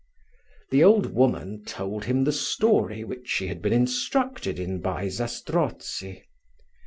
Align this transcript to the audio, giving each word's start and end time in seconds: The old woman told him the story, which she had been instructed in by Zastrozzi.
The 0.71 0.83
old 0.83 1.13
woman 1.13 1.63
told 1.63 2.05
him 2.05 2.23
the 2.23 2.31
story, 2.31 3.03
which 3.03 3.27
she 3.27 3.49
had 3.49 3.61
been 3.61 3.71
instructed 3.71 4.57
in 4.57 4.79
by 4.81 5.05
Zastrozzi. 5.09 6.23